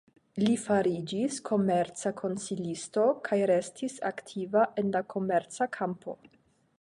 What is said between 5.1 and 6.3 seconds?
komerca kampo.